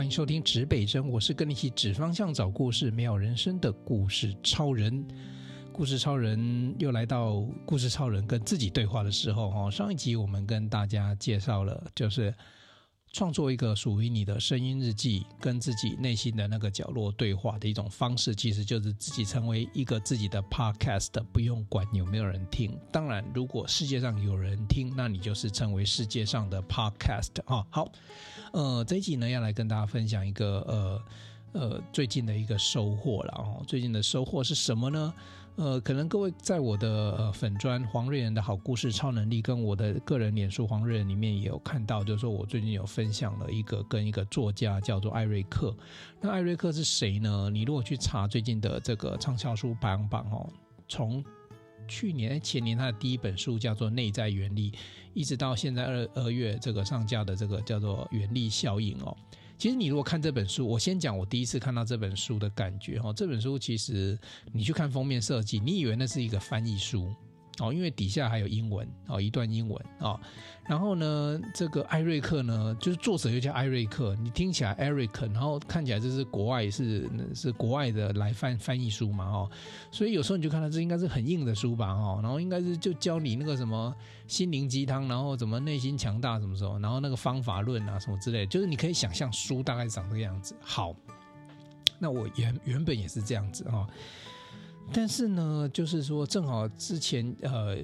[0.00, 5.06] 欢迎收听指北针，我是跟你一起指方向、找故事、没有人生的故事超人。
[5.70, 9.70] 故事超人又来到故事超人跟自己对话的时候哈。
[9.70, 12.34] 上一集我们跟大家介绍了，就是。
[13.12, 22.78] 创作一个属于你的声音日记，跟自己内心的那个角落对话的一种方式，其实就是自己成为一个自己的 podcast，不用管有没有人听。
[22.92, 27.66] 当然，如果世界上有人听，那你就是成为世界上的 podcast 啊。
[27.68, 27.90] 好，
[28.52, 31.02] 呃，这一集呢要来跟大家分享一个呃
[31.60, 33.64] 呃最近的一个收获了哦。
[33.66, 35.12] 最近的收获是什么呢？
[35.60, 36.88] 呃，可能各位在我的
[37.18, 45.76] 呃粉砖黄瑞仁的好故事超能力，跟我的个人脸书黄瑞仁里面也有看到，就是说我最近有分享了一个跟一个作家叫做艾瑞克。
[46.18, 47.50] 那艾瑞克是谁呢？
[47.52, 50.48] 你如果去查最近的这个畅销书排行榜哦，
[50.88, 51.22] 从
[51.86, 54.70] 去年前年他的第一本书叫做《内在原力》，
[55.12, 59.14] 一直到现在二二月这个上架的这个叫做《原力效应》哦。
[59.60, 63.12] 其实你如果看这本书，我先讲我第一次看到这本书的感觉哈。
[63.12, 64.18] 这本书其实
[64.54, 67.14] 你去看封面设计，你以为那是一个翻译书。
[67.58, 70.20] 哦，因为底下还有英文哦，一段英文啊、哦。
[70.66, 79.50] 然后呢，这个艾瑞克呢，就是作者又叫艾瑞克，你听起来 Eric，然后看起来这是国外是是国外的来翻翻译书嘛哦。
[79.90, 83.92] 所以有时候你就看到这应该是很硬的书吧哦，然后应该是就教你那个什么
[84.28, 90.54] 心灵鸡汤，然后怎么内心强大什么时候，然后那个方法论啊什么之类，就是你可以想象书大概长这个样子。
[90.60, 90.94] 好，
[91.98, 93.78] 那我原原本也是这样子哈。
[93.78, 93.88] 哦
[94.92, 97.76] 但是呢，就是说，正好之前，呃，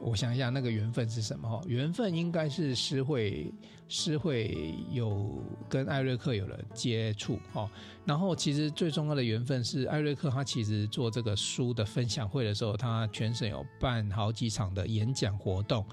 [0.00, 1.46] 我想一下，那个缘分是什么？
[1.46, 3.52] 哈，缘分应该是诗慧，
[3.88, 7.70] 诗慧有跟艾瑞克有了接触，哈。
[8.06, 15.84] 然后，其实最重要的缘分是艾瑞克，他其实做这个书的分享会的时候，他全省有办好几场的演讲活动。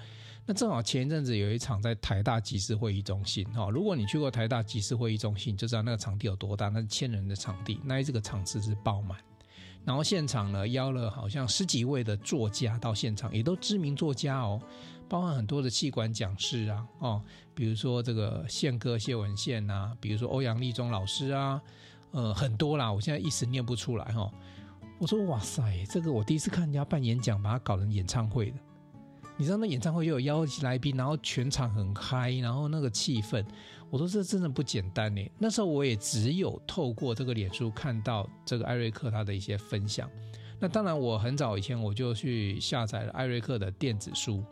[0.45, 3.69] 那正好前一阵子有一场在台大集思会议中心，哈。
[3.69, 9.17] 如果你去过台大集思会议中心，就知道那个场地有多大，那千人的场地，那这个场次是爆满。
[9.85, 14.61] 然后现场呢，邀了好像十几位的作家到现场，也都知名作家哦，
[15.09, 17.21] 包含很多的器官讲师啊，哦，
[17.53, 21.61] 比如说这个宪哥谢文宪呐，比如说欧阳立中老师啊，
[22.11, 24.33] 呃，很多啦，我现在一时念不出来哈、哦。
[24.99, 28.57] 我说哇塞，这个我第一次看人家办演讲，把它搞成演唱会的。
[29.35, 33.43] 你知道那演唱会又有邀请来宾，然后全场很嗨，然后那个气氛，
[33.93, 35.21] 我说这真的不简单呢。
[35.37, 40.09] 那时候我也只有透过这个脸书看到这个艾瑞克他的一些分享。
[40.59, 44.43] 那当然，我很早以前我就去下载了艾瑞克的电子书，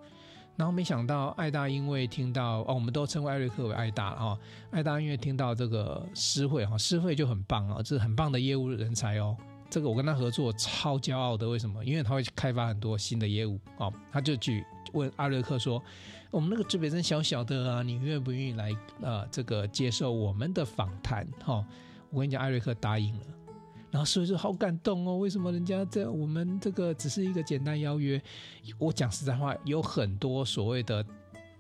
[0.56, 4.38] 然后没想到艾大因为听到哦，我们都称为艾瑞克为艾大哈，
[4.69, 9.35] 艾大因为听到这个诗会哈，诗会就很棒啊，这是很棒的业务人才哦。
[9.72, 11.84] 这个我跟他合作超骄傲的，为什么？
[11.84, 13.91] 因为他会开发很多新的业务哦。
[14.12, 14.63] 他就去
[14.94, 15.81] 问艾瑞克说
[16.31, 21.64] ：“我们那个指北针小小的啊，你愿不愿意来呃这个接受我们的访谈？”哈、
[22.09, 23.25] 我跟你讲，艾瑞克答应了。
[23.92, 28.22] 然后所以说好感动哦，为什么人家在我们这个只是一个简单邀约？
[28.80, 31.06] 我讲实在话，有很多所谓的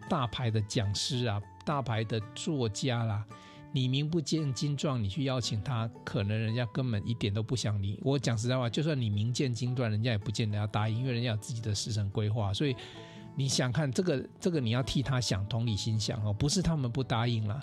[0.09, 3.25] 大牌的讲师啊，大牌的作家啦。
[3.73, 7.99] 你名不见经传，你去邀请他，可能人家根本一点都不想你。
[8.01, 12.53] 我讲实在话，就算你名见经传，人家也不见得要答应，因为人家有自己的时程规划。
[12.53, 12.75] 所以
[13.35, 17.59] 你想看这个，这个你要替他想，同理心想哦，不是他们不答应了。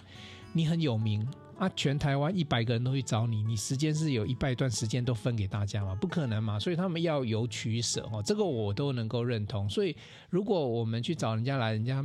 [0.52, 1.26] 你很有名
[1.58, 5.94] 啊，全台湾一百个人都去找你，你时间是有一半段时间都分给大家吗？
[6.00, 6.58] 不可能嘛。
[6.58, 9.68] 所以他们要有取舍哦，这个我都能够认同。
[9.68, 9.96] 所以
[10.30, 12.04] 如果我们去找人家来，人家。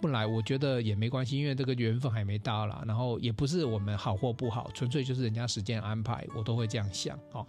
[0.00, 2.82] 不来，我觉得也没关系，因为这个缘分还没到啦。
[2.86, 7.46] 然后也不是我们好或不好，纯粹就是人家时间安排，我都会这样想哦。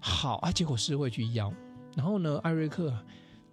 [0.00, 1.54] 好啊，结果是会去邀。
[1.94, 2.92] 然后呢，艾瑞克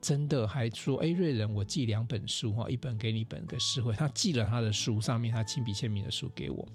[0.05, 6.67] 真的还说：“哎，瑞仁，我寄两本书哈，一本给你，一本给诗慧。”他寄了他的书，上面他亲笔签名的书给我。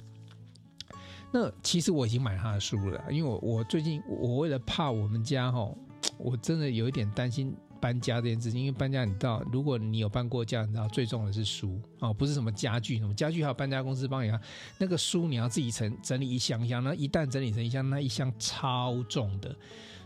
[1.33, 5.73] 那其实我已经买他的书了，因为我我最近我为了怕我们家哈，
[6.19, 7.55] 我真的有一点担心。
[7.81, 14.38] 搬家这件事情，因为搬家你知道，如果你有搬过家，你知道最重的是书哦，不是什么家具，什么家具还有搬家公司帮你啊。
[14.76, 19.56] 那个书你要自己整整理一箱一箱，那一旦整理成一箱，那一箱超重的。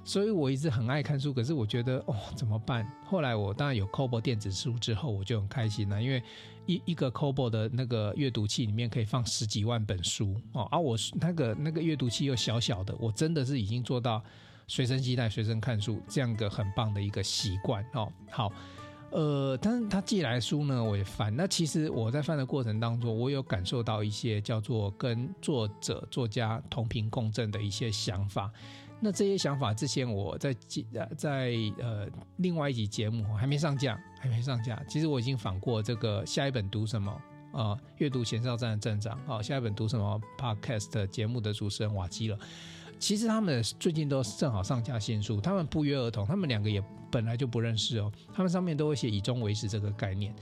[0.05, 2.87] 所以我一直很爱看书，可是我觉得哦怎么办？
[3.05, 6.23] 后来我当然有 Kobo 电子书之后，我就很开心了，因为
[6.67, 14.23] 一一个 Kobo 的那个阅读器里面可以放十几万本书哦，而、啊、我那个那个阅读器又小小的，我真的是已经做到。
[14.67, 18.11] 随身携带、随身看书，这样一个很棒的一个习惯哦。
[18.31, 18.51] 好，
[19.11, 21.37] 呃，但是他寄来书呢，我也翻。
[21.37, 28.51] 那其实我在翻的过程当中，我有感受到一些叫做跟作者、作家同频共振的一些想法。
[29.05, 30.57] 那这些想法之前我在
[31.15, 32.09] 在呃
[32.39, 34.83] 另外一集节目还没上架，还没上架。
[34.89, 37.13] 其实我已经访过这个下一本读什么
[37.53, 42.39] 啊，阅读前哨站的站长啊，下一本读什么 Podcast 节目的主持人瓦基了。
[42.99, 50.35] 其实他们最近都正好上架新书，他们不约而同，他们两个也本来就不认识哦，他们上面都会写以终为始这个概念。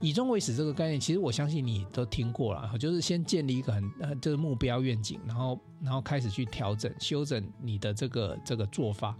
[0.00, 9.16] 以终为始这个概念，其实我相信你都听过了，就是先建立一个很呃这个目标愿景，然后然后开始去调整修整你的这个这个做法。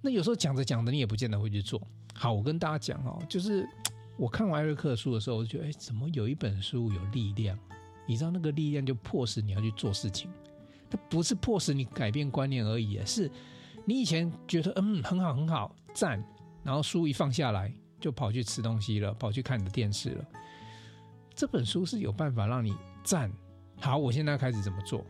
[0.00, 1.80] 那有时候讲着讲着，你也不见得会去做。
[2.14, 3.68] 好，我跟大家讲哦，就是
[4.16, 7.58] 我看完艾瑞克的书的时候，我就觉得，哎，怎么有一本书有力量？
[8.06, 10.30] 你知道那个力量就迫使你要去做事情。
[10.88, 13.30] 它不是迫使你改变观念而已，是
[13.84, 16.22] 你以前觉得嗯很好很好赞，
[16.62, 20.24] 然后书一放下来就跑去吃东西了，跑去看你的电视了。
[21.34, 23.30] 这本书是有办法让你站。
[23.80, 25.04] 好，我现在开始怎么做？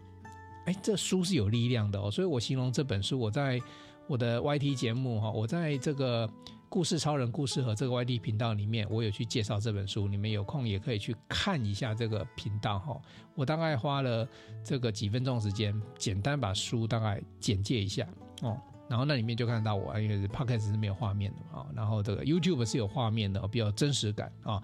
[0.67, 3.61] 哎，这书是有力量的哦，所以我形容这本书，我在
[4.07, 6.29] 我的 YT 节目哈，我在这个。
[6.69, 13.01] 故事超人故事和这个 YT 频道里面，我有去介绍这本书，你们有空也可以去看一下这个频道哈。
[13.37, 14.29] 我大概花了
[14.65, 18.07] 这个几分钟时间，简单把书大概简介一下
[18.43, 24.63] 哦，然后那里面就看到我，因为 Podcast 是没有画面的嘛，然后这个 YouTube 是有画面的，比较真实感啊。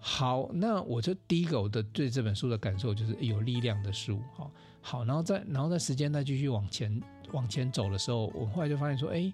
[0.00, 4.50] 好，那我就第一个我的对这本书的感受就是有力量的书，好，
[4.80, 7.02] 好，然后在然后在时间再继续往前
[7.32, 9.32] 往前走的时候，我后来就发现说，哎。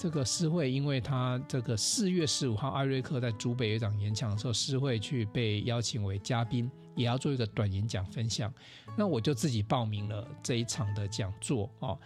[0.00, 8.54] 这个诗慧，因为他这个四月十五号艾瑞克在竹北有一场演讲的时候，诗慧去被邀请为嘉宾，也要做一个短演讲分享。
[8.96, 11.98] 那我就自己报名了这一场的讲座哦。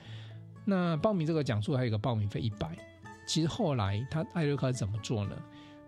[0.65, 2.77] 那报名这个讲座还有一个报名费一百。
[3.27, 5.37] 其实后来他艾瑞克是怎么做呢？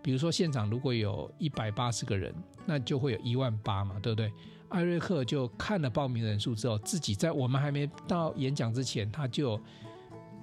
[0.01, 2.33] 比如说现场如果有一百八十个人，
[2.65, 4.31] 那就会有一万八嘛，对不对？
[4.69, 9.59] 艾瑞克就看了报名人数之后，自己在我们还没到演讲之前，他就。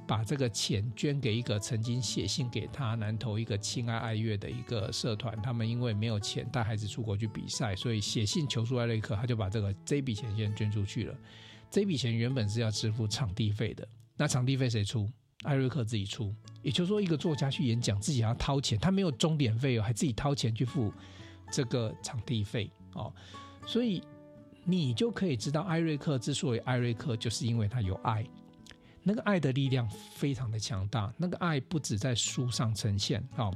[0.05, 11.15] 把这个钱捐给一个曾经写信给他南投一个亲爱爱乐的一个社团，他们因为没有钱带孩子出国去比赛，所以写信求助艾瑞克，他就把这个这笔钱先捐出去了。
[11.71, 15.11] 这笔钱原本是要支付场地费的，那场地费谁出？
[15.45, 16.35] 艾瑞克自己出。
[16.63, 20.93] 也就是说，一个作家去演讲，自己要掏钱，他没有终点费哦，还自己掏钱去付
[21.51, 23.13] 这个场地费哦。
[23.67, 24.03] 所以
[24.65, 28.25] 你就可以知道，艾瑞克之所以艾瑞克，就是因为他有爱。
[29.03, 33.21] 那个爱的力量非常的强大，那个爱不止在书上呈现。
[33.37, 33.53] 哦，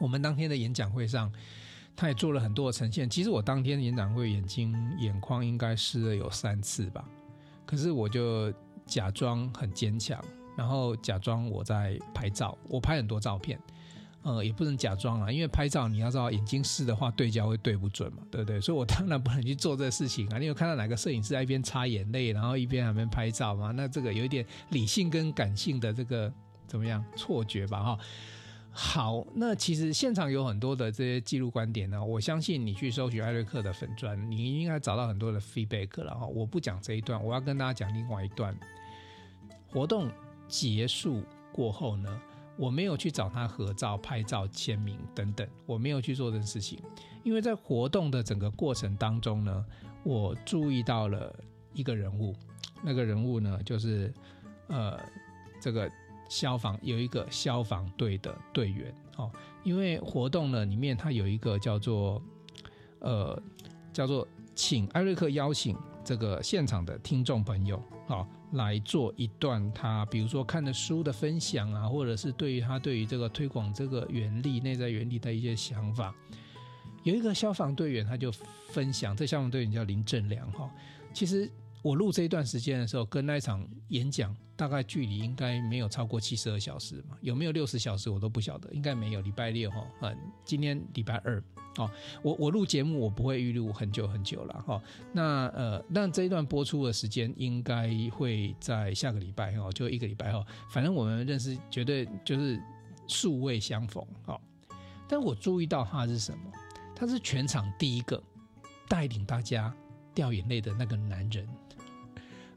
[0.00, 1.30] 我们当天的演讲会上，
[1.94, 3.10] 他也做了很多的呈现。
[3.10, 7.06] 其实我当天演讲会眼睛眼眶应该湿了有三次吧，
[7.66, 8.50] 可是我就
[8.86, 10.22] 假装很坚强，
[10.56, 13.58] 然后假装我在拍照，我拍很多照片。
[14.22, 18.58] 呃，也不能假装啊，因为拍照你要知道眼睛湿的话对焦会对不准嘛，对不对？
[18.62, 20.38] 所以我当然不能去做这个事情啊。
[20.38, 23.70] 你有看到哪个摄影师在一边擦眼泪，然后一边还没拍照吗？
[23.72, 26.32] 那这个有一点理性跟感性的这个
[26.66, 27.82] 怎么样错觉吧？
[27.82, 27.98] 哈，
[28.70, 32.02] 好，那其实现场有很多的这些记录观点呢。
[32.02, 36.26] 我相信你去搜寻艾瑞克的粉砖，你应该找到很多的 feedback 了哈。
[36.26, 38.58] 我不讲这一段，我要跟大家讲另外一段。
[39.74, 40.08] 活动
[40.46, 41.20] 结束
[41.52, 42.20] 过后呢，
[42.56, 46.78] 我没有去找他合照、拍照、签名等等，我没有去做这件事情，
[47.24, 49.66] 因为在活动的整个过程当中呢，
[50.04, 51.34] 我注意到了
[51.72, 52.36] 一个人物，
[52.84, 54.14] 那个人物呢，就是
[54.68, 54.96] 呃，
[55.60, 55.90] 这个
[56.28, 59.28] 消防有一个消防队的队员哦，
[59.64, 62.22] 因为活动呢里面他有一个叫做
[63.00, 63.42] 呃
[63.92, 64.24] 叫做
[64.54, 68.24] 请艾瑞克邀请这个现场的听众朋友哦。
[68.54, 76.14] 来做一段他，比如说看的书的分享啊，或者是对于他对于这个推广这个原理、内在原理的一些想法。
[77.02, 78.32] 有一个消防队员，他就
[78.70, 80.70] 分享，这消防队员叫林正良哈。
[81.12, 81.50] 其实
[81.84, 89.20] 我录这一段时间的时候，跟那一场演讲大概距离应该没有超过七十二小时嘛，有没有六十小时我都不晓得，应该没有。
[89.20, 91.44] 礼拜六哈，嗯，今天礼拜二。
[91.76, 91.90] 哦，
[92.22, 94.82] 我我录节目我不会预录很久很久了哈。
[95.12, 100.42] 那呃，那这一段播出的时间应该会在下个礼拜哦，就一个礼拜哈。
[100.70, 102.58] 反正我们认识绝对就是
[103.06, 104.40] 素未相逢哈。
[105.06, 106.50] 但我注意到他是什么？
[106.96, 108.22] 他是全场第一个
[108.88, 109.70] 带领大家
[110.14, 111.46] 掉眼泪的那个男人。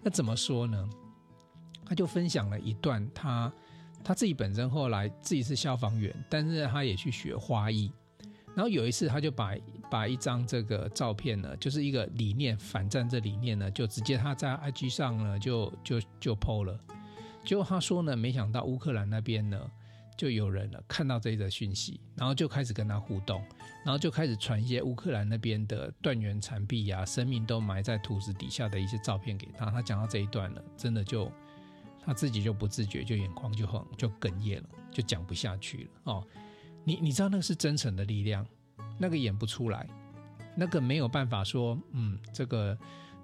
[0.03, 0.89] 那怎么说呢？
[1.85, 3.51] 他就分享了一段他
[4.03, 7.91] 他自己本身后来自己是消防员，但是他也去学花艺。
[8.55, 9.53] 然后有一次，他就把
[9.89, 16.79] 把一张这个照片呢，就是一个理念反战这理念呢，就直接他在 IG 上呢就就就 PO 了。
[17.45, 19.59] 结果他说呢，没想到乌克兰那边呢
[20.17, 23.41] 就有人了看到这一则讯息，然后就开始跟他互动，
[23.85, 29.69] 然后就开始传一些乌克兰那边的断垣残壁呀、生命都埋在土石底下的一些照片给他。
[29.69, 31.31] 他讲到这一段了，真的就
[32.03, 36.27] 他自己就不自觉就眼眶就很就哽咽了，就讲不下去了哦。
[36.83, 38.45] 你你知道那个是真诚的力量，
[38.97, 39.87] 那个演不出来，
[40.55, 42.75] 那个没有办法说，嗯，这个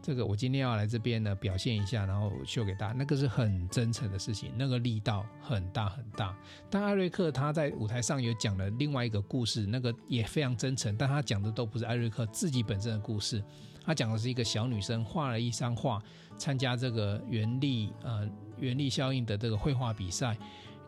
[0.04, 6.38] 这个我今天要来这边呢表现一下，然后秀给大家，那个是很真诚的事情，那个力道很大很大。
[6.70, 13.42] 但艾瑞克他在舞台上有讲了另外一个故事，那个也非常真诚，但他讲的都不是艾瑞克自己本身的故事，
[13.82, 16.04] 他讲的是一个小女生画了一张画，
[16.38, 20.38] 参加这个原力呃原力效应的这个绘画比赛，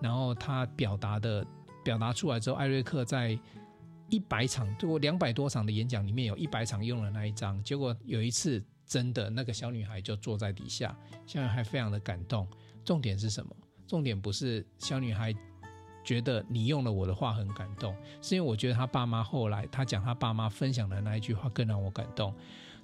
[0.02, 1.48] 然后他表达的
[1.86, 3.40] 表达出来之后，艾瑞克在。
[4.08, 12.48] 一百场，就我两百多场的演讲里面有一百场用了那一张，结果有一次真的那个小女孩就坐在底下，小女孩非常的感动。
[12.84, 13.56] 重点是什么？
[13.88, 15.34] 重点不是小女孩
[16.04, 22.34] 觉得你用了我的话很感动，是因为我觉得她爸妈后来她讲她爸妈分享的那一句话更让我感动。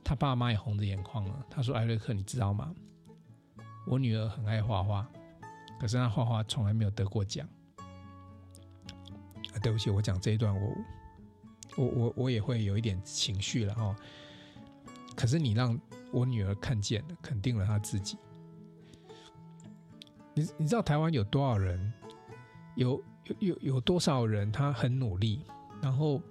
[0.03, 1.46] 她爸妈也红着眼眶了。
[1.50, 2.74] 她说：“艾瑞克，你知道吗？
[3.86, 5.08] 我女儿很爱画画，
[5.79, 7.48] 可是她画画从来没有得过奖。”，
[9.62, 10.75] 对不起，我讲这一段我。
[11.77, 13.96] 我我我也会有一点情绪了哈，
[15.15, 15.79] 可是你让
[16.12, 18.18] 我女儿看见了，肯定了她自己。
[20.34, 21.94] 你你知道台湾有多少人？
[22.75, 25.46] 有有有有多少人他很努力，
[25.82, 26.22] 然后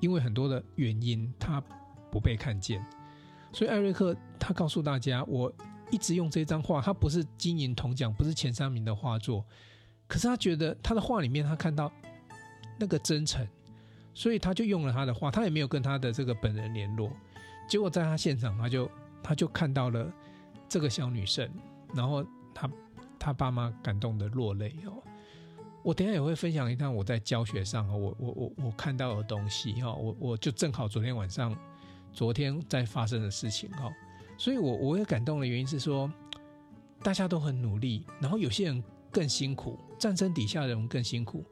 [0.00, 1.62] 因为很多的原因他
[2.10, 2.84] 不被看见。
[3.52, 5.52] 所以艾瑞克他告诉大家，我
[5.90, 9.44] 一直用这张画，他不是金银铜奖，不是前三名的画作，
[10.06, 11.92] 可是他觉得他的画里面他看到
[12.78, 13.46] 那个真诚。
[14.14, 17.12] 所以他就用了他的话，他也没有跟他的这个本人联络，
[17.68, 18.90] 结果在他现场，他就
[19.26, 20.08] 他就看到了
[20.68, 21.50] 这个小女生，
[21.92, 22.70] 然后他
[23.18, 25.02] 他爸妈感动的落泪哦。
[25.82, 31.56] 我等下也会分享一趟我在教学上，我我我我看到的东西哈，我我就正好昨天晚上
[32.12, 33.92] 昨天在发生的事情哈，
[34.38, 36.08] 所以我我也感动的原因是说，
[37.02, 41.44] 大家都很努力，然后有些人更辛苦，战争底下的人更辛苦。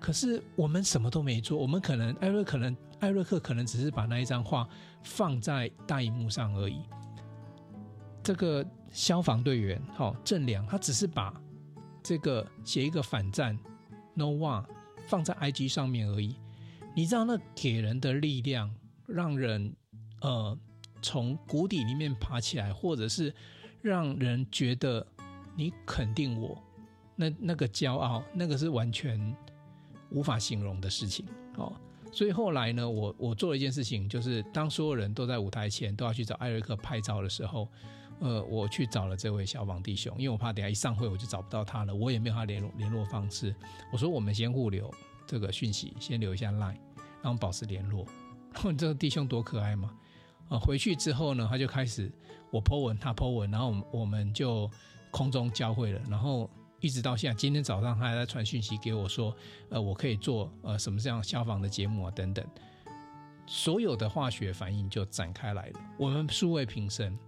[0.00, 4.66] 可是我们什么都没做，我们可能艾瑞可能艾瑞克可能只是把那一张画
[5.02, 6.80] 放在大荧幕上而已。
[8.22, 11.38] 这个消防队员好郑良，他只是把
[12.02, 13.58] 这个写一个反战
[14.14, 14.64] No One
[15.06, 16.36] 放在 IG 上面而已。
[16.94, 18.74] 你知道那给人的力量，
[19.06, 19.74] 让人
[20.22, 20.58] 呃
[21.02, 23.32] 从谷底里面爬起来，或者是
[23.82, 25.06] 让人觉得
[25.54, 26.60] 你肯定我，
[27.16, 29.36] 那那个骄傲，那个是完全。
[30.10, 31.24] 无法形容的事情
[31.56, 31.72] 哦，
[32.12, 37.68] 所以后来呢，我我做了一件事情，就是当所有人都在舞台前都要去找艾瑞克拍照的时候，
[38.18, 43.54] 呃，我去找了这位消防弟兄，因为我怕等下一上会我就找不到他了，我也没有他联络联络方式。
[43.92, 44.92] 我说我们先互留
[45.26, 46.76] 这个讯息，先留一下 line，
[47.22, 48.04] 然后保持联络。
[48.76, 49.94] 这个弟兄多可爱嘛！
[50.48, 52.10] 啊，回去之后呢，他就开始
[52.50, 54.68] 我 po 文，他 po 文，然后我们我们就
[55.12, 56.50] 空中交汇了，然后。
[56.80, 59.36] 一直到现在，今天早上他还在传讯息给我说，
[59.68, 62.44] 呃，我可以做呃什么这样消防的节目啊等等，
[63.46, 65.80] 所有的化学反应就展开来了。
[65.98, 67.18] 我们素未平生，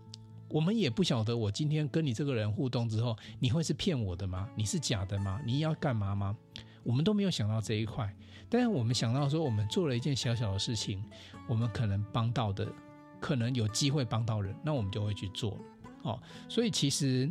[0.49, 4.49] 我们也不晓得我今天跟你这个人互动之后，你会是骗我的吗？
[4.57, 5.39] 你是假的吗？
[5.45, 6.35] 你要干嘛吗？
[6.83, 8.11] 我们都没有想到这一块，
[8.49, 11.05] 但是我们想到说，我们做了一件小小的事情，
[11.47, 12.67] 我们可能帮到的，
[13.21, 15.59] 可能有机会帮到人，那我们就会去做。
[16.05, 16.19] 哦，
[16.49, 17.31] 所以其实。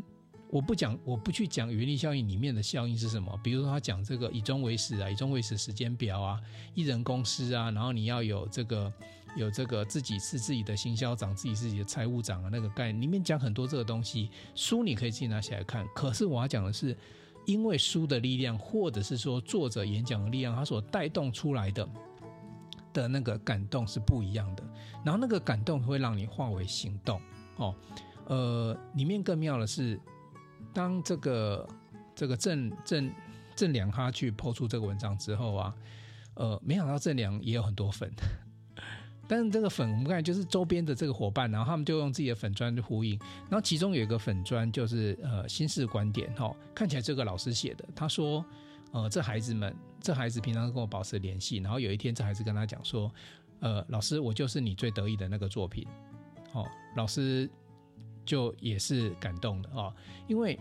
[0.52, 3.40] 我不讲，我不去讲原力效应里面的效应是什么。
[3.42, 6.42] 比如说他讲这个以终为始啊，以终为始时间表啊，
[6.76, 8.92] 一人公司啊，然后你要有这个
[9.38, 14.30] 有这个自己是自己的行销长，自己自己的财务长啊，那个概念里面讲很多这个东西。
[14.54, 15.88] 书你可以自己拿起来看。
[15.96, 16.94] 可是我要讲的是，
[17.46, 21.88] 因为书的力量，或者是说作者演讲的力量，它所带动出来的
[22.92, 24.64] 的那个感动是不一样的。
[25.06, 27.22] 然后那个感动会让你化为行动
[27.56, 27.74] 哦。
[28.28, 29.98] 呃，里面更妙的是。
[30.74, 31.68] 当这个
[32.16, 33.12] 这个郑郑
[33.56, 35.76] 郑良他去抛出这个文章之后啊，
[36.36, 38.10] 呃，没想到郑良也有很多粉，
[39.28, 48.44] 但是这个粉我们看就是周边的这个伙伴，然后他们就用自己的粉砖去呼应，然后其中有一个粉砖就是呃新式观点哈，看起来这个老师写的，他说
[48.92, 53.12] 呃这孩子们这孩子平常跟我保持联系，然后有一天这孩子跟他讲说，
[53.60, 55.86] 呃老师我就是你最得意的那个作品，
[56.54, 57.50] 哦老师。
[58.26, 59.94] 就也是感动的啊，
[60.28, 60.60] 因为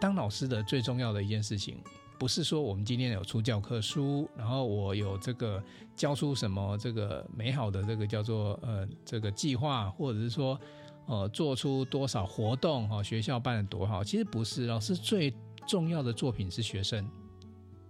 [0.00, 1.78] 当老师的最重要的一件事情，
[2.18, 5.62] 不是说我们今天有出教科书，然后我有这个
[5.94, 10.58] 教出什么这个美好的这个叫做呃这个计划，或者是说
[11.06, 15.32] 呃做出多少活动哈，学校办得多好，其实不是，老师最
[15.66, 17.08] 重要的作品是学生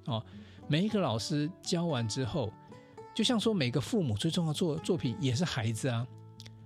[0.07, 0.23] 哦，
[0.69, 2.53] 每一个老师教完之后，
[3.15, 6.07] 就像说每个父母最重要的作作品也是孩子啊。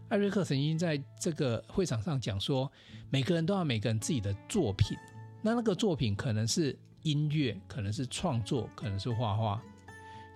[0.08, 2.70] 艾瑞克曾经在这个会场上讲说，
[3.10, 4.96] 每个人都要每个人自己的作品。
[5.42, 9.60] 那那个作品可能是音乐，可能是创作，可能是画画。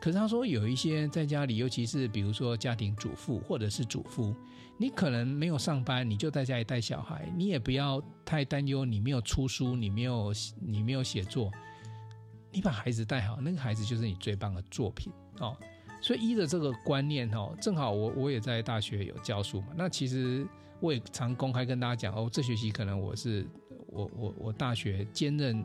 [0.01, 4.35] 可是他说有一些在家里，尤其是比如说家庭主妇或者是主妇，
[4.77, 11.53] 你可能没有上班，你就在家里带小孩，你也不要太担忧，你没有出书，你没有你没有写作，
[12.51, 15.57] 你把孩子带好，那个孩子就是你最棒的作品哦。
[16.01, 20.47] 所以依着这个观念哦，正好我我也在大学有教书嘛，那其实
[20.81, 23.47] 我也常公开跟大家讲哦，这学期可能我是
[23.87, 25.65] 我我我大学兼任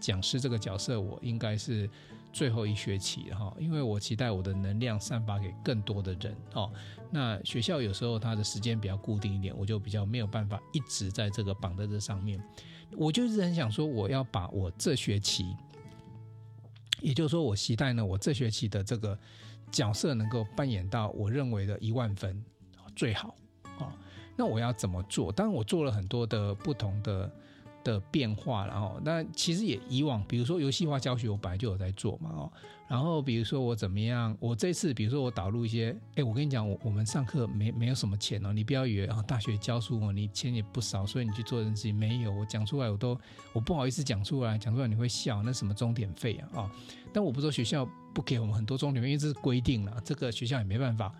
[0.00, 1.88] 讲师这个角色，我应该是。
[2.32, 6.68] 最后一学期哈，因为我期待我的能量散发给更多的人哦。
[7.08, 12.42] 那学校有时候它的时间比较固定一点，我就比较没有办法一直在这个绑在这上面。
[12.96, 15.54] 我就是很想说，我要把我这学期，
[17.00, 19.16] 也就是说，我期待呢，我这学期的这个
[19.74, 22.42] 角色能够扮演到我认为的一万分
[22.96, 23.34] 最好
[23.78, 23.92] 哦。
[24.36, 25.30] 那我要怎么做？
[25.30, 27.30] 当然，我做了很多的不同的。
[27.84, 32.52] 的变化，然后那其实也以往，比如说游戏化教学，我本来就有在做嘛，哦，
[32.88, 43.20] 然后比如说我怎么样，我这次比如说我导入一些，哎，我跟你讲，我我们上课没没有什么钱哦，你不要以为啊，大学教书哦，你钱也不少，所以你去做这件事情没有，我讲出来我都
[43.52, 46.70] 我不好意思讲出来，讲出来你会笑，那什么钟点费啊，啊，
[47.12, 51.12] 但我不说学校不给我们很多钟点，因为这是规定了，这个学校也没办法，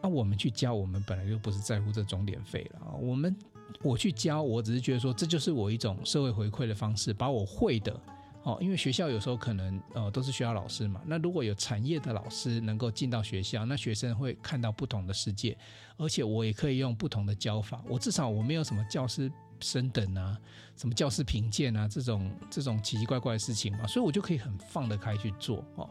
[0.00, 3.36] 啊，我们去教，我们本来就不是在乎这钟点费了，我们。
[3.82, 7.98] 我去教，我只是觉得说，这就是我一种社会回馈的方式，把我会的
[8.42, 15.56] 哦，因为学校有时候可能呃都是学校老师嘛，那如果有产业的老师能够进到学校，那学生会看到不同的世界，
[15.96, 19.30] 而且我也可以用不同的教法，我至少我没有什么教师
[19.60, 20.38] 升等啊，
[20.76, 25.88] 什么教师评鉴啊这种这种奇奇怪怪的事情嘛，所以我就可以很放得开去做哦，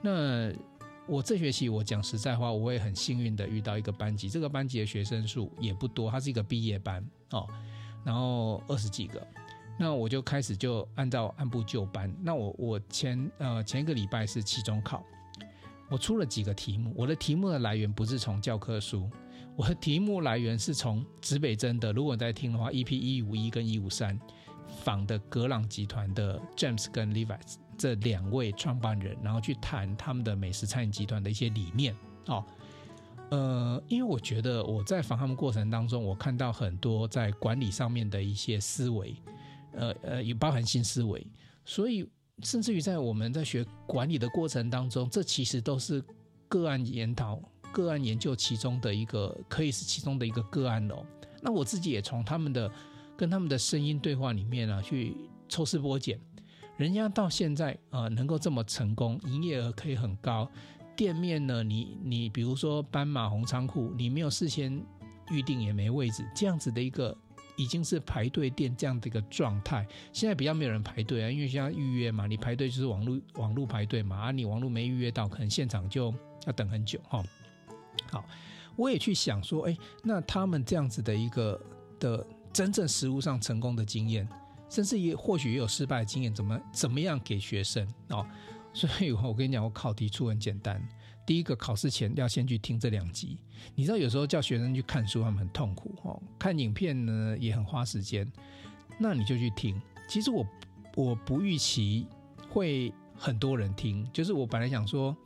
[0.00, 0.52] 那。
[1.08, 7.44] 我这学期我讲实在话，我也很幸运的遇到一个班级，这个班级的学生数也不多，它是一个毕业班哦，
[8.04, 9.26] 然后二十几个，
[9.82, 12.14] 那我就开始就按照按部就班。
[12.22, 15.02] 那我我前呃前一个礼拜是期中考，
[15.90, 19.10] 我出了几个题目，我的题目的来源不是从教科书，
[19.56, 21.92] 我的题目来源是从指北针的。
[21.92, 24.16] 如果你在听的话，EP 一五一跟一五三
[24.84, 27.56] 访的格朗集团的 James 跟 Levi's。
[27.76, 31.92] 这两位创办人，然后去谈他们的美食餐饮集团的一些理念
[32.26, 32.44] 哦。
[33.30, 39.16] 呃，因为我觉得我在访他们过程当中，我看到很多在管理上面的一些思维，
[39.74, 41.26] 呃呃，也包含新思维。
[41.64, 42.08] 所以，
[42.42, 46.02] 甚至于在我们在学管理的过程当中，这其实都是
[46.48, 47.40] 个案研讨、
[47.72, 51.04] 个案研究其中的一个，可以是其中的一个个案哦。
[51.40, 52.70] 那我自己也从他们的
[53.16, 55.16] 跟他们的声音对话里面啊，去
[55.48, 56.18] 抽丝剥茧。
[56.76, 60.50] 人家到现在呃能够这么成功，营业额可以很高，
[60.96, 64.82] 店面呢，你你比如说斑马红仓库，你没有事先
[65.30, 67.16] 预定也没位置，这样子的一个
[67.62, 69.86] 已经是排队店这样的一个状态。
[70.12, 76.12] 现在比较没有人排队啊，因为现在预约嘛，你排队就是网络网络排队嘛，啊你网络没预约到，可能现场就
[76.46, 77.22] 要等很久哈。
[78.10, 78.24] 好，
[78.76, 81.60] 我也去想说，哎，那他们这样子的一个
[82.00, 84.28] 的真正实务上成功的经验。
[84.68, 88.26] 甚至也或许也有失败的经验，怎么怎么样给学生哦？
[88.72, 90.82] 所以我跟你讲，我考题出很简单。
[91.24, 93.38] 第一个考试前要先去听这两集。
[93.74, 96.22] 你知道有时候叫学生去看书，他们很痛苦哦。
[96.38, 98.30] 看影片呢也很花时间，
[98.98, 99.80] 那你就去听。
[100.08, 100.46] 其实我
[100.96, 102.06] 我不预期
[102.48, 105.16] 会很多人听，就是我本来想说。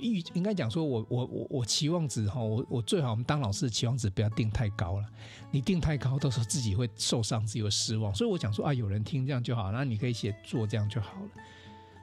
[0.00, 5.06] 预应该讲说我，我我我期望值哈，我我最好我们当老师的期望值不要定太高了，
[5.52, 8.12] 你定太高，到时候自己会受伤，自己会失望。
[8.12, 11.28] 所以我想说啊，有人听这样就好，那你可以写作这样就好了。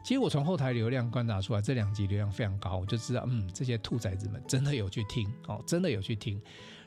[0.03, 6.41] 其实我从后台流量观察出来，这两集流量非常高，我就知道，嗯，这些兔崽子们真的有去听哦，真的有去听。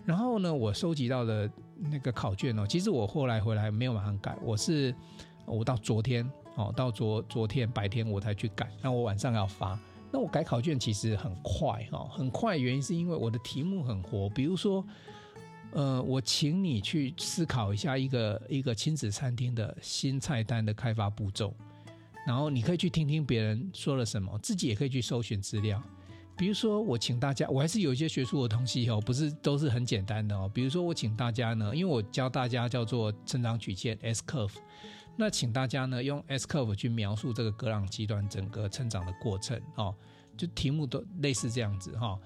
[0.04, 4.94] 然后呢，我收集到的那个考卷哦，其实我后来回来没有马上改，我是
[5.46, 9.78] 我到昨天哦，到昨昨天白天我才去改，那我晚上要发。
[10.12, 14.28] 那我改考卷其实很快哈，很快，原因是因为我的题目很活。
[14.28, 14.84] 比如说，
[15.72, 21.52] 呃，我请你去思考一下一个一个亲子餐厅的新菜单的开发步骤，
[22.26, 25.82] 然后你可以去听听别人说了什么，自己也可以去搜寻资料。
[26.36, 30.50] 比如说，我请大家，我还是有一些学术的东西哦，不是都是很简单的哦。
[30.52, 34.54] 比如说，我请大家呢，因为我教大家叫做成长曲线 S curve。
[35.16, 39.94] 那请大家呢用 S curve 去描述这个格朗集团整个成长的过程哦，
[40.36, 42.18] 就题目都类似这样子哈。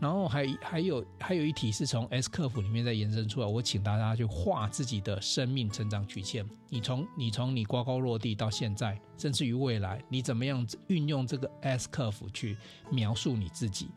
[0.00, 6.48] 然后还还有还有一题是从 S 曲幅里面再延伸出来，我请大家去画自己的生命成长曲线。
[6.68, 12.56] 你从你从你呱呱落地到现在，甚至于未来，你怎么样运用这个 S 曲幅去
[12.90, 13.88] 描述你自己？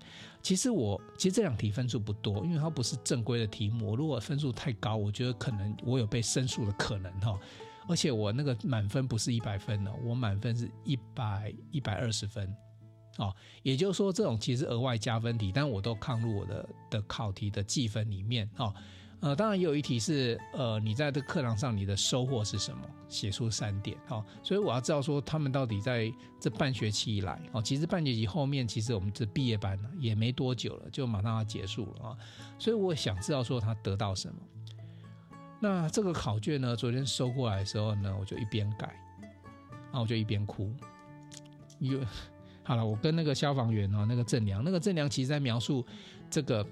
[0.42, 3.96] 其实我其实这两题分数不多，因为它不是正规的题目。
[3.96, 7.38] 如果分数太高，我觉得可能我有被申诉的可能哈。
[7.88, 12.52] 而且我那个满分不是一百分哦，我满分是一百一百二十分，
[13.22, 18.74] 哦，也就是说，这种其实额外加分题，但我都抗入我的的考题的计分里面哦。
[19.20, 22.82] 呃，当然也有一题是，呃，你在这课堂上你的收获是什么？
[23.08, 32.18] 写出三点，哦，所以我要知道说他们到底在这半学期以来，哦，其实半学期后面其实我们这毕业班呢也没多久了，就马上要结束了啊，
[32.58, 34.36] 所以我想知道说他得到什么。
[35.60, 38.88] 那这个考卷呢，昨天收过来的时候呢，我就一边改，
[39.84, 40.74] 然后我就一边哭，
[41.78, 42.04] 因为
[42.64, 45.86] 好了，我跟那个消防员哦，那个郑良，那个郑良其实在描述
[46.30, 46.66] 这个。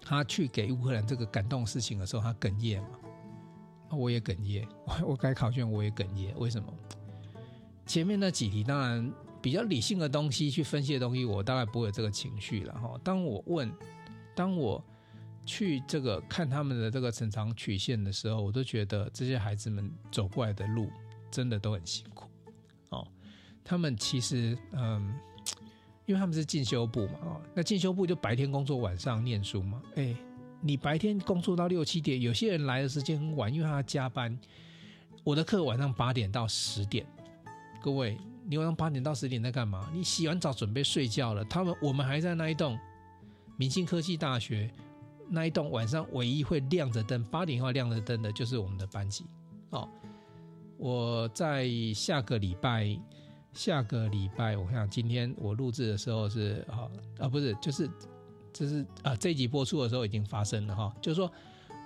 [0.00, 2.88] 他去给乌克兰这个感动事情的时候，他哽咽嘛，
[3.90, 4.66] 我也哽咽，
[5.04, 6.72] 我改考卷我也哽咽，为什么？
[7.84, 12.98] 前面那几题当然比较理性的东西去分析的东西，我大概不会有这个情绪了哈。
[13.04, 13.70] 当我问，
[14.34, 14.82] 当我
[15.44, 20.88] 去这个看他们的这个成长曲线的时候，我都觉得这些孩子们走过来的路
[21.30, 22.27] 真的都很辛苦。
[23.68, 25.14] 他们其实嗯。
[26.06, 29.82] 因为他们是进修部嘛，哦，那进修部就白天工作，晚上念书嘛。
[29.96, 30.16] 哎，
[30.62, 34.34] 你白天工作到六七点，有些人来的时间很晚，因为他加班。
[35.22, 37.06] 我的课晚上八点到十点，
[37.82, 39.86] 各位，你晚上八点到十点在干嘛？
[39.92, 41.44] 你洗完澡准备睡觉了。
[41.44, 42.78] 他们我们还在那一栋
[43.58, 44.70] 明星科技大学
[45.28, 49.26] 那一栋晚上唯一会亮着灯，八点以后亮着灯的就是我们的班级。
[49.68, 49.86] 哦，
[50.78, 52.98] 我在下个礼拜。
[53.54, 57.90] 下个礼拜，我看今天我录制的时候是啊啊不是，就是
[58.52, 61.30] 就是啊这一集播出的时候已经发生了哈，就是说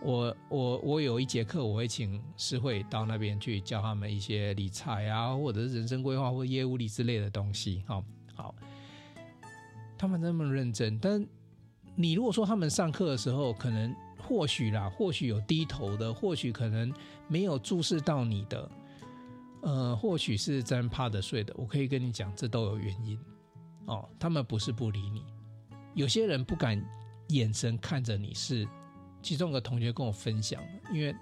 [0.02, 7.82] 我我我有一节课，我会请诗慧到那边去教他们一些理财啊，或者是人生规划或业务力之类的东西。
[7.86, 8.54] 好，好，
[9.96, 11.26] 他们那么认真，但
[11.94, 16.92] 你如果说他们上课的时候，可能或许啦，或许有低头的，或许可能
[17.28, 18.70] 没有注视到你的。
[19.62, 23.18] 呃，或许是真怕的睡的，我可以跟你讲，这都有原因
[23.86, 24.08] 哦。
[24.18, 25.24] 他们不是不理你，
[25.94, 26.84] 有些人不敢
[27.28, 28.68] 眼神看着你是。
[29.22, 30.60] 其中有个同学跟我分享，
[30.92, 31.14] 因为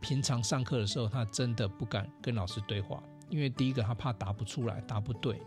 [0.00, 5.42] 平常上课的时候，他真的不敢跟老师对话，因为第一个他怕答不出来，答不对，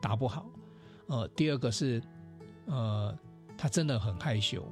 [0.00, 0.46] 答不好。
[1.08, 2.00] 呃，第二个是，
[2.66, 3.18] 呃，
[3.58, 4.64] 他真的很害羞。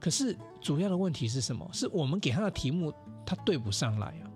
[0.00, 1.68] 可是主要的问题是什么？
[1.72, 2.92] 是我们给他的题目，
[3.24, 4.29] 他对不上来啊。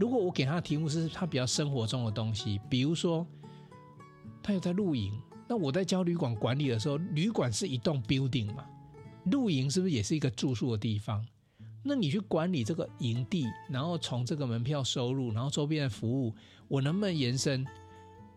[0.00, 3.26] 如果我给他的题目是他比较生活中的东西，比如说
[4.42, 5.12] 他有在露营，
[5.46, 8.64] 那我在教旅馆管理的时候，旅馆是一栋 building 嘛，
[9.26, 11.22] 露营是不是也是一个住宿的地方？
[11.82, 16.34] 那你去管理这个营地，然后从这个门票收入，然后周边的服务，
[16.66, 17.66] 我能不能延伸？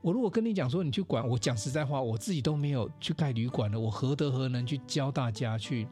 [0.02, 5.88] 我如果跟你讲说你去管，我讲实在话，我自己都没有去盖旅馆的，我何德何能去教大家去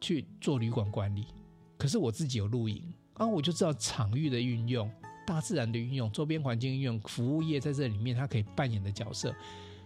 [0.00, 1.26] 去做旅馆管理？
[1.78, 2.92] 可是我自己有露营。
[3.14, 4.90] 啊，我就知道场域的运用、
[5.26, 9.34] 大自然的运用、周边环境运用、服务业在这里面它可以扮演的角色，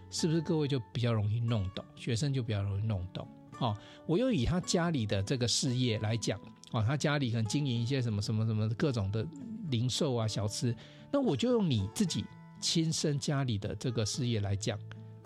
[0.09, 1.85] 是不是各位就比较容易弄懂？
[1.95, 3.27] 学生就比较容易弄懂。
[3.59, 6.39] 哦，我又以他家里的这个事业来讲，
[6.71, 9.25] 哦，他家里可能经营一些什么什么什么各种的
[9.69, 10.75] 零售啊、小吃，
[11.11, 12.25] 那我就用你自己
[12.59, 14.79] 亲身家里的这个事业来讲，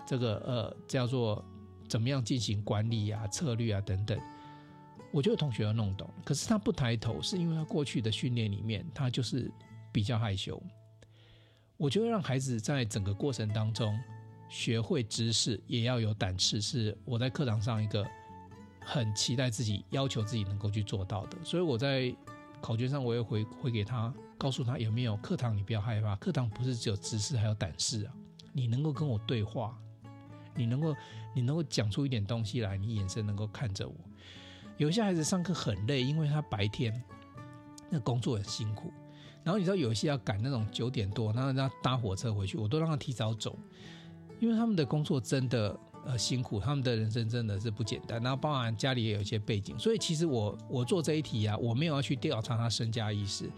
[0.06, 1.42] 这个呃叫做
[1.88, 4.18] 怎么样进行管理啊、策略啊等等。
[5.14, 9.48] 我觉得同学要弄懂，可是他不抬头，是因为他过去的训练里面，他就是
[9.92, 10.60] 比较害羞。
[11.76, 13.96] 我觉得让孩子在整个过程当中
[14.48, 18.04] 学会知识，也要有胆识，是我在课堂上一个
[18.80, 21.38] 很期待自己、要求自己能够去做到的。
[21.44, 22.12] 所以我在
[22.60, 28.12] 考卷上，我也会回给他，告诉他有没有课堂，你不要害怕，课堂不是只有知识，还有胆识啊！
[28.52, 29.78] 你能够跟我对话，
[30.56, 30.92] 你能够
[31.36, 33.94] 你能够讲出一点东西来，你眼神能够看着我。
[34.76, 37.02] 有些孩子上课很累，因为他白天
[37.90, 38.92] 那工作很辛苦。
[39.42, 43.58] 然后你知道有一些要赶那种九点多，然后让他搭火车回去，我都让他提早走，
[44.40, 48.22] 因为他们的工作真的呃辛苦，他们的人生真的是不简单。
[48.22, 53.50] 然后包含家里也有一些背景，所以其实我我做这一题啊，我没有要去调查他身家意识，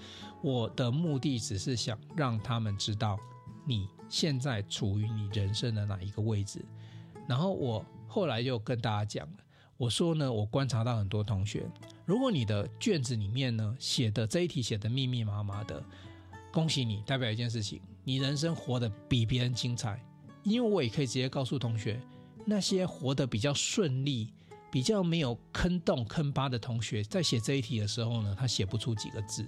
[0.42, 3.16] 我的目的只是想让他们知道
[3.64, 6.64] 你现在处于你人生的哪一个位置。
[7.29, 9.37] 然后我后来就跟大家讲了。
[9.77, 11.69] 我说呢，我观察到很多同学，
[12.05, 15.83] 如果你的卷子里面呢写的这一题写的密密麻麻的，
[16.51, 20.03] 恭喜你，代表一件事情，你人生活得比别人精彩。
[20.43, 22.01] 因为我也可以直接告诉同学，
[22.47, 24.33] 那些活得比较顺利、
[24.71, 29.45] 比较没有坑洞坑疤的同学，在写这一题的时候呢，他写不出几个字。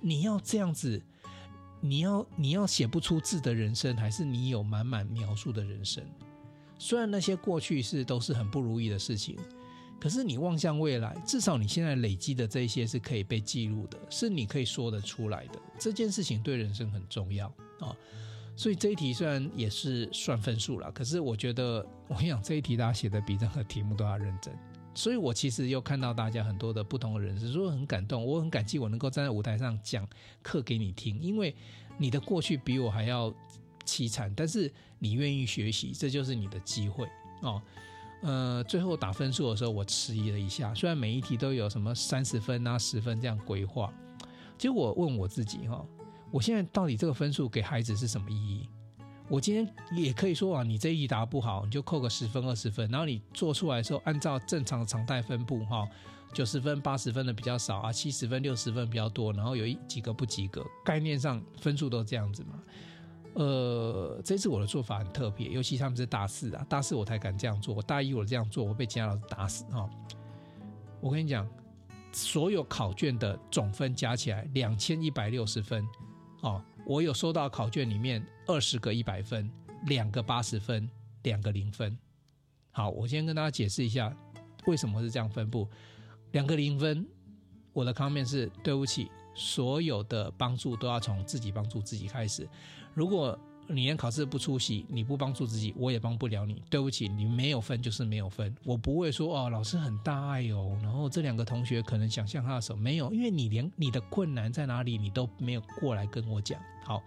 [0.00, 1.02] 你要这样子，
[1.80, 6.02] 你要你要写不出字的人生，还是你有满满描述的人生？
[6.78, 9.36] 虽然那些过去是都是很不如意的事情。
[10.00, 15.60] 可是你望向未来，至少你现在累积的这些是可以被记录的，是你可以说得出来的。
[15.78, 17.46] 这件事情对人生很重要
[17.80, 17.96] 啊，
[18.56, 24.56] 所以这一题虽然也是算分数了，可是我觉得我跟你讲，这一题大家写的比任何题目都要认真。
[24.94, 30.08] 所以我其实又看到大家很多的不同的人士，所以很感动，我很感激我能够站在舞台上讲
[30.42, 31.54] 课给你听，因为
[31.96, 33.32] 你的过去比我还要
[33.84, 37.08] 凄惨，但是你愿意学习，这就是你的机会
[37.42, 37.62] 哦。
[38.22, 43.92] 呃，最后打分数的时候，我迟疑了一下，虽然每一题都有什么三十分啊、十分这样规划，
[44.56, 45.84] 结果我问我自己哈、
[46.30, 48.68] 我现在到底这个分数给孩子是什么意义？
[49.28, 52.90] 我今天也可以说啊，你这一答不好，你就扣个十分、二十分。
[52.90, 55.86] 然后你做出来的时候，按照正常常态分布，哈，
[56.32, 62.58] 九十分、八十分的比较少啊，七十分、六十分比较多，然后有一几个不及格，概念上分数都这样子嘛。
[63.38, 67.72] 呃，这次我的做法很特别，尤其他们是大四啊，大四我才敢这样做。
[67.72, 69.88] 我大一我这样做，我被其他老师打死哈。
[71.00, 71.48] 我跟你讲，
[72.12, 75.86] 所有考卷的总分加起来两千一百六十分，
[76.42, 76.60] 哦。
[76.84, 79.48] 我有收到考卷里面二十个一百分，
[79.86, 80.90] 两个八十分，
[81.22, 81.96] 两个零分。
[82.72, 84.12] 好，我先跟大家解释一下
[84.66, 85.68] 为什么是这样分布。
[86.32, 87.06] 两个零分，
[87.72, 92.48] 我的 comment 是对不起，所有的帮助都要从自己帮助自己开始。
[92.98, 96.60] 如果你连考试不出席，你不帮助自己，我也帮不了你。
[96.68, 98.52] 对不起，你没有分就是没有分。
[98.64, 106.60] 我不会说哦，老师很大爱哦，然后这两个同学可能想象他的手没有，因为你连你的困难在哪里，你都没有过来跟我讲。
[106.82, 107.00] 好，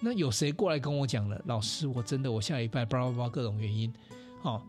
[0.00, 1.42] 那有谁过来跟我讲了？
[1.46, 3.92] 老师，我真的我下礼拜叭叭叭各种原因，
[4.42, 4.62] 哦，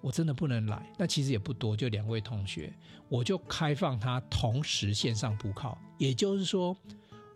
[0.00, 0.80] 我真的不能来。
[0.96, 2.72] 那其实也不多，就两位同学，
[3.08, 6.76] 我就开放他同时线上补考，也就是说。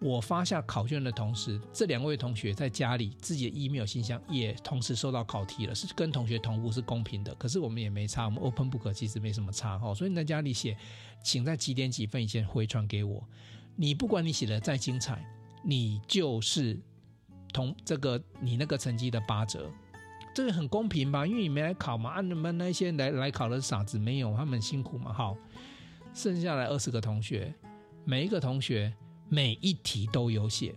[0.05, 7.35] 我发下考卷的同时，这两位同学在家里自己的 email 信箱也同时收到考题了，是跟同学同步是公平的。
[7.37, 9.95] 可是我们也没差，我们 open book 其实没什么差哈。
[9.95, 10.77] 所以你在家里写，
[11.25, 13.27] 请在几点几分以前回传给我。
[13.77, 15.25] 你不管你写的再精彩，
[15.63, 16.79] 你就是
[17.51, 19.73] 同这个你那个成绩的八折，
[20.35, 21.27] 这个很公平吧？
[21.27, 25.15] 因为你没来考嘛，啊，你们那些来来考的傻子没有，他们辛苦嘛。
[25.15, 25.35] 好，
[26.13, 27.55] 剩下来二十个同学，
[28.05, 28.93] 每一个同学。
[29.29, 30.75] 每一题都有写，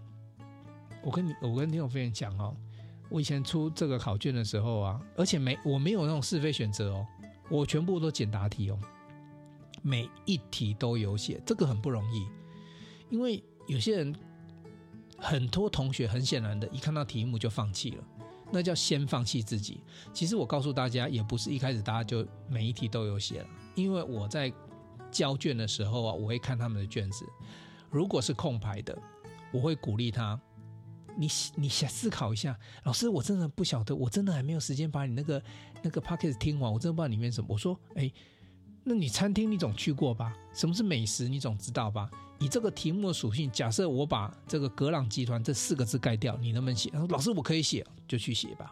[1.03, 2.55] 我跟你，我跟听众朋友讲哦，
[3.09, 7.05] 我以前出这个考卷的时候啊，而且没我没有那种是非选择哦，
[7.49, 8.79] 我全部都简答题哦，
[9.81, 12.27] 每一题都有写，这个很不容易，
[13.09, 14.15] 因为有些人
[15.17, 18.03] 很多同学很显然的一看到题目就放弃了，
[18.51, 19.81] 那叫先放弃自己。
[20.13, 24.51] 其实我告诉大家，也不是一开始大家就每一题都有写了，因为我在
[25.11, 27.25] 交卷的时候啊，我会看他们的卷子。
[27.89, 28.97] 如果是空白的，
[29.51, 30.39] 我会鼓励他，
[31.15, 35.41] 你你想思考一下，老师，我真的不晓得，我真的还没有时间把你那个
[35.81, 37.47] 那个 podcast 听完，我真的不知道里面什么。
[37.49, 38.11] 我说，哎，
[38.83, 40.33] 那你餐厅你总去过吧？
[40.53, 42.09] 什么是美食你总知道吧？
[42.39, 46.91] 以这个题目的属性，假设我把这个格朗集团这四个字盖掉，你能不能写？
[47.09, 48.71] 老师，我可以写，就去写吧。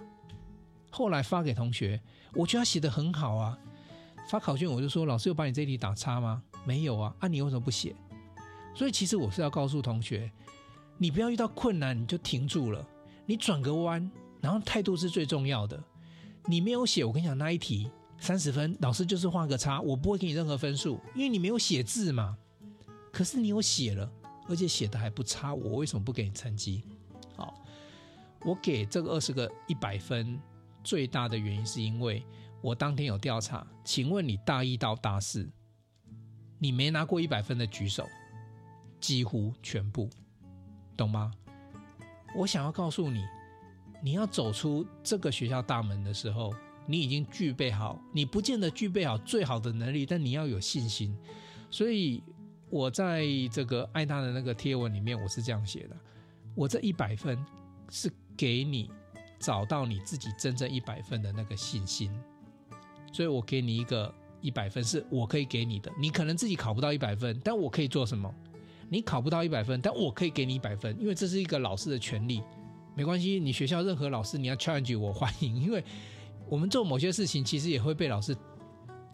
[0.92, 2.00] 后来发给同学，
[2.34, 3.58] 我觉得他写的很好啊。
[4.30, 6.44] 发考卷我就说，老师有把你这题打叉吗？
[6.64, 7.96] 没有啊，啊，你为什么不写？
[8.76, 10.30] 所以其实我是要告诉同学，
[10.98, 12.86] 你不要遇到困难你就停住了，
[13.26, 14.12] 你转个弯，
[14.42, 15.82] 然后态度是最重要的。
[16.46, 22.38] 你没有写，我跟你讲那一题三十分，老师就是画个叉，我不会给你任何分数，因为你没有写字嘛。
[23.12, 24.12] 可是你有写了，
[24.50, 26.84] 而且写的还不差，我为什么不给你成绩？
[27.38, 27.54] 好，
[28.42, 30.38] 我给这个二十个一百分
[30.84, 32.24] 最大的原因是因为
[32.62, 35.50] 我当天有调查，请问你大一到大四，
[36.60, 38.06] 你没拿过一百分的举手。
[39.06, 40.10] 几乎全部，
[40.98, 41.32] 懂吗？
[42.36, 43.24] 我想要告诉你，
[44.02, 46.52] 你要走出这个学校大门的时候，
[46.88, 51.16] 你已经具备好，你不见得具备好最好的能力，但你要有信心。
[51.70, 52.24] 所以，
[52.72, 55.96] 我在这个爱他的那个贴文里面，我是这样写的：
[56.56, 57.38] 我这一百分
[57.92, 58.90] 是给你
[59.38, 62.12] 找到你自己真正一百分的那个信心。
[63.14, 65.92] 所以我给你一个一百分，是我可以给你的。
[65.96, 68.34] 你可能自己考不到一百分，但我可以做什么？
[68.90, 72.42] 你考不到一百分，但我可以给你一百分，因为这是一个老师的权利。
[72.96, 75.84] 没关系，你学校任何老师，你要 challenge 我欢迎，因为
[76.48, 78.36] 我们做某些事情，其实也会被老师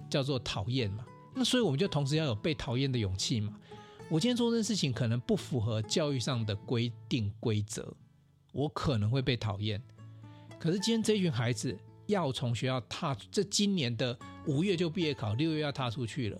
[0.10, 1.04] 叫做讨厌嘛。
[1.34, 3.58] 那所以我们就同时要有被讨厌的勇气嘛。
[4.10, 7.92] 我今天做这件事情可能不符合教育上的规定规则，
[8.52, 9.82] 我可能会被讨厌。
[10.60, 11.76] 可是今天这群孩子
[12.08, 16.40] 要从学校踏，这今年的五月就毕业考，六月要踏出去了。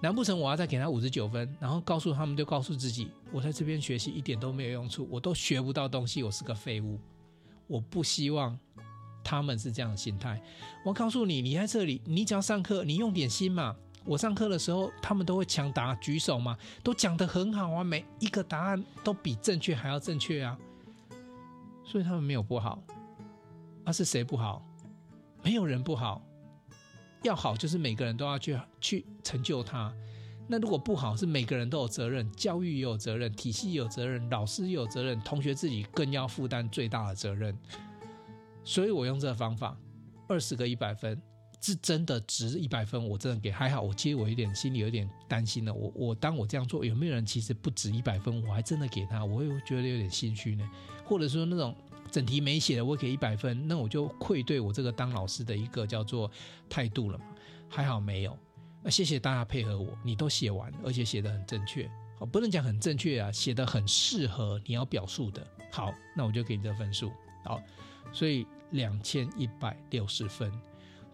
[0.00, 7.00] 难不成我要再给他五十九分，然后告诉他们，就告诉自己，我在这边学习一点都没有用处，我都学不到东西，我是个废物。
[7.66, 8.56] 我不希望
[9.24, 10.40] 他们是这样的心态。
[10.84, 13.74] 我告诉你，你在这里，你只要上课，你用点心嘛。
[14.04, 20.56] 我上课的时候，他们都会抢答举手嘛，都讲得很好啊，每一个答案都比正确还要正确啊。
[21.84, 22.82] 所以他们没有不好。
[23.84, 24.62] 那、啊、是谁不好？
[25.42, 26.22] 没有人不好。
[27.22, 29.92] 要好就是每个人都要去去成就他。
[30.46, 37.56] 那如果不好，是每个人都有责任，教育也有责任，体系也有责任，老师也有责任，同学自己更要负担最大的责任。
[38.64, 39.76] 所以我用这个方法，
[40.26, 41.20] 二十个一百分。
[41.60, 43.82] 是真的值一百分，我真的给还好。
[43.82, 45.74] 我其实我有点心里有点担心了。
[45.74, 48.40] 我我当我这样做，有没有人其实不值一百分？
[48.46, 50.70] 我还真的给他，我会觉得有点心虚呢。
[51.04, 51.74] 或者说那种
[52.10, 56.30] 整题没写的，我给一百分，那我就愧对我这个当老师的一个叫做
[56.68, 57.24] 态度了嘛。
[57.68, 58.36] 还好没有。
[58.82, 61.90] 那谢谢大家配合我，你都写完，而且写得很正确。
[62.18, 65.46] 好，不能讲很正确啊，写得很适合你要表述的。
[65.70, 67.12] 好，那我就给你这分数。
[67.44, 67.60] 好，
[68.12, 70.50] 所以两千一百六十分。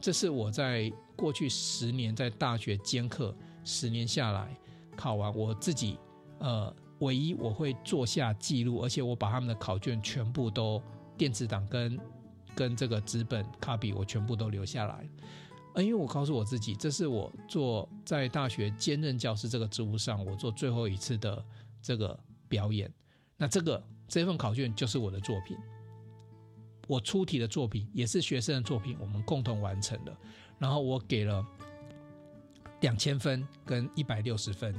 [0.00, 4.54] 这是我在过去十年在大学兼课十年下来
[4.94, 5.98] 考完，我自己
[6.38, 10.82] 呃唯一我会做下记录，而且我把他们的考卷全部都
[11.16, 11.98] 电子档跟
[12.54, 15.08] 跟这个纸本卡比我全部都留下来。
[15.74, 21.44] 呃，因为我告诉我自己，这是我做在大学兼任教师这个职务上我做最后一次的
[21.82, 22.92] 这个表演。
[23.36, 25.56] 那这个这份考卷就是我的作品。
[26.86, 30.16] 我出题的作品也是学生的作品，我们共同完成的。
[30.58, 31.44] 然后我给了
[32.82, 34.72] 两千分跟一百六十分，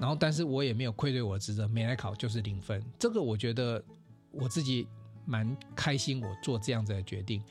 [0.00, 2.82] 然后但是我也没有愧对我的职责，没来考就是零分。
[2.98, 3.82] 这个我觉得
[4.30, 4.86] 我自己
[5.24, 7.42] 蛮开心，我做这样子的决定。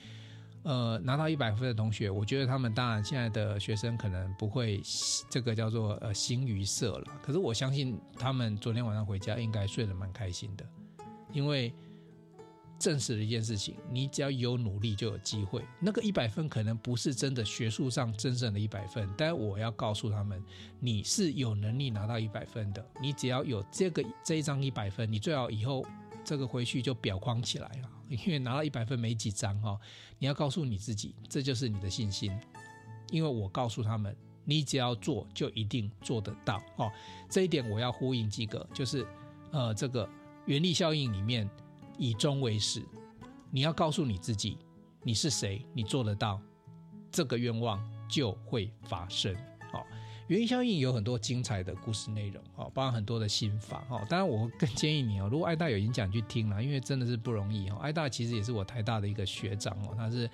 [0.63, 4.81] 呃，拿到一百分的同学，我觉得他们当然现在的学生可能不会
[5.29, 10.65] 这个叫做呃形于色了，可是我相信他们昨天晚上回家应该睡得蛮开心的，
[11.31, 11.73] 因为。
[12.79, 15.63] 证实了一件事情，你只要有努力就有机会。
[15.79, 20.43] 那个一百分可能不是真的学术上真正的一百分，但我要告诉他们，
[20.79, 22.85] 你是有能力拿到一百分的。
[23.01, 25.83] 你只要有这个这一张一百分，你最好以后
[26.23, 29.79] 这个回去就裱框起来了， 因为拿到一百分没几张哈。
[30.19, 32.31] 你要告诉你自己，这就是你的信心。
[33.09, 36.91] 因为我告诉他们，你只要做就一定做得到哦。
[37.29, 39.07] 这一点我要呼应几个，就是
[39.51, 40.07] 呃这个
[40.45, 41.49] 原力效应里面。
[41.97, 42.83] 以终为始，
[43.51, 44.57] 你要告诉你自己，
[45.03, 46.39] 你是谁，你做得到，
[47.11, 49.35] 这个愿望就会发生。
[49.71, 49.85] 好，
[50.27, 57.77] 原力效应有很多精彩的故事内容，哦，包含很多的心法，哦，当然我更建议你哦，如果爱大有演讲去听了，因为真的是不容易哦。
[57.81, 60.29] 爱大其实也是我台大的一个学长哦，他是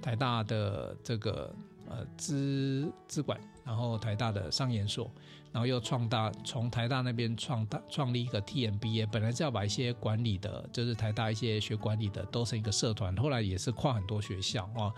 [0.00, 1.54] 台大的这个
[1.88, 5.10] 呃资资管，然后台大的商研所。
[5.50, 14.92] 然后又创大，从台大那边创大创立一个 TMBA，本来是要把一些管理的，就是台大一些学管理的都成一个社团，后来也是跨很多学校啊，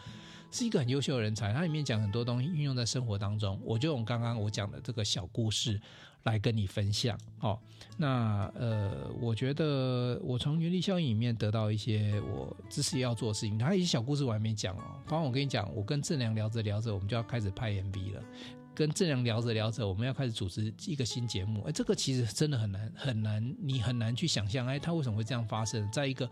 [0.50, 1.52] 是一个很优秀的人才。
[1.52, 5.80] 它里面讲很多东西运用在生活当中，我就用刚刚我讲的这个小故事
[6.24, 7.18] 来跟你分享。
[7.40, 7.58] 哦，
[7.96, 14.82] 那呃，我觉得我从原力效应里面得到一些我知识要做的事情，还有一些小故事我还没讲哦。
[15.06, 18.22] 刚刚我跟你讲，我跟正良聊着聊着，我们就要开始拍 MV 了。
[18.72, 21.62] 跟正良聊着聊着，我们要开始组织一个新节目。
[21.64, 25.86] 哎，这个其实真的很难很难，你很难去想象，哎，他为什么会这样发生？
[25.90, 26.30] 在一个，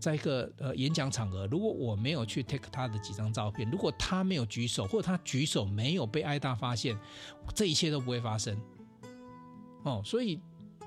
[0.00, 6.98] 在一个呃演讲场合，如果我没有去 take 他的几张照片，如果他没有举手，或者他举手没有被爱大发现，
[7.54, 8.58] 这一切都不会发生。
[9.82, 10.40] 哦，所以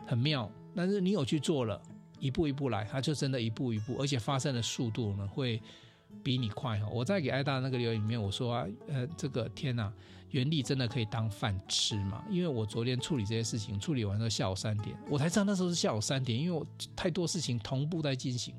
[0.06, 0.52] 很妙。
[0.76, 1.82] 但是你有去做了，
[2.20, 5.62] 一步一步来，它就真的一步一步，而且发生的速度呢会
[6.24, 6.88] 比你快哈。
[6.88, 9.92] 我在给艾大那个留言里面我说啊，呃，这个天哪！
[10.30, 12.24] 原力真的可以当饭吃吗？
[12.30, 18.56] 因为我昨天处理这些事情，处理完之后下午三点，我才知道那时候是下午三点，因为我太多事情同步在进行。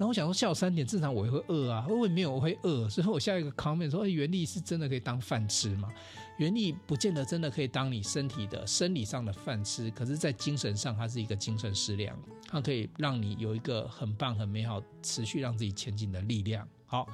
[0.00, 5.92] 然后我想说下午三点正常我也会饿啊，我也没有我会饿，所以我下一个 comment 说：哎，原力是真的可以当饭吃吗？
[6.38, 16.66] 原力不见得真的可以当你身体的生理上的饭吃，可是，在精神上，它是一个精神食粮，它可以让你有一个很棒、很美好、持续让自己前进的力量。
[16.86, 17.06] 好。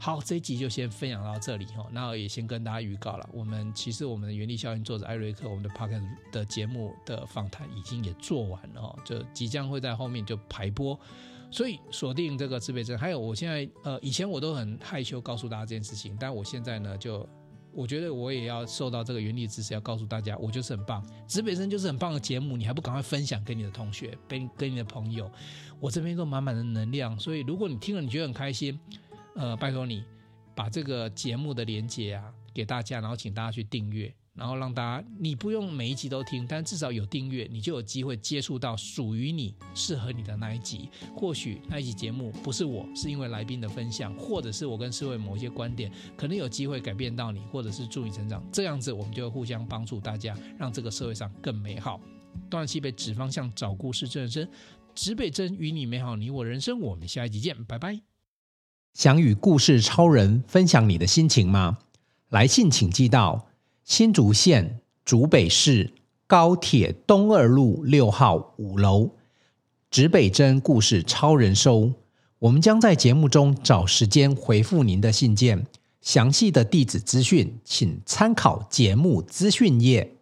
[0.00, 1.84] 好，这一集就先分享到这里哈。
[1.90, 10.96] 那也先跟大家预告了，我们其实我们的原力效应作者艾瑞克，我们的 Podcast 的节目的访谈已经也做完了，就即将会在后面就排播。
[11.50, 17.28] 所以锁定这个指北针，还有我现在呃，以前我都很害羞告诉大家这件事情，但我现在呢，就
[17.72, 25.30] 我觉得我也要受到这个原理支持，要告诉大家，我就是很棒，指北针就是很棒的节目，你还不赶快分享给你的同学，跟跟你的朋友，
[25.80, 28.78] 我这边都满满的能量，所以如果你听了你觉得很开心。
[29.34, 30.02] 呃，拜托你
[30.52, 40.88] 把这个节目的连接啊给大家，然后请大家去订阅，然后让大家你不用每一集都听，但至少有订阅，你就有机会接触到属于你、适合你的那一集。
[41.16, 48.40] 或许那一集节目不是我，是因为来宾的分享，或者是我跟社会某一些观点，可能有机会改变到你，或者是助你成长。
[48.52, 52.00] 这样子，我们就会互相帮助大家，让这个社会上更美好。
[52.48, 54.48] 断西北指方向，找故事，真人真。
[54.94, 58.00] 指北针与你美好你我人生，我们下一集见，拜拜。
[58.94, 61.78] 想与故事超人分享你的心情吗？
[62.30, 63.47] 来信请寄到
[63.88, 65.94] 新竹县竹北市
[66.26, 69.12] 高铁东二路六号五楼，
[69.90, 71.94] 指北针故事超人收。
[72.38, 75.66] 我们将在节目中找时间回复您的信件。
[76.02, 80.17] 详细的地址资讯，请参考节目资讯页。